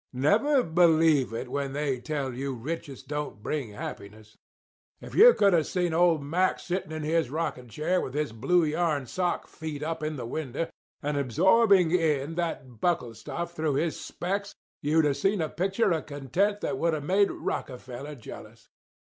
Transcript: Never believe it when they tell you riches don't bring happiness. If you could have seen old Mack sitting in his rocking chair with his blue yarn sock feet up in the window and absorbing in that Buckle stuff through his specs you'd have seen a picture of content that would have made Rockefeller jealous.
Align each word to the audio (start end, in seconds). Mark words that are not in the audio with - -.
Never 0.13 0.63
believe 0.63 1.31
it 1.31 1.47
when 1.51 1.73
they 1.73 1.99
tell 1.99 2.33
you 2.33 2.55
riches 2.55 3.03
don't 3.03 3.43
bring 3.43 3.69
happiness. 3.73 4.35
If 4.99 5.13
you 5.13 5.35
could 5.35 5.53
have 5.53 5.67
seen 5.67 5.93
old 5.93 6.23
Mack 6.23 6.59
sitting 6.59 6.91
in 6.91 7.03
his 7.03 7.29
rocking 7.29 7.67
chair 7.67 8.01
with 8.01 8.15
his 8.15 8.31
blue 8.33 8.63
yarn 8.63 9.05
sock 9.05 9.45
feet 9.45 9.83
up 9.83 10.01
in 10.01 10.15
the 10.15 10.25
window 10.25 10.71
and 11.03 11.17
absorbing 11.17 11.91
in 11.91 12.33
that 12.33 12.81
Buckle 12.81 13.13
stuff 13.13 13.53
through 13.53 13.75
his 13.75 13.99
specs 14.03 14.55
you'd 14.81 15.05
have 15.05 15.17
seen 15.17 15.39
a 15.39 15.49
picture 15.49 15.91
of 15.91 16.07
content 16.07 16.61
that 16.61 16.79
would 16.79 16.95
have 16.95 17.03
made 17.03 17.29
Rockefeller 17.29 18.15
jealous. 18.15 18.69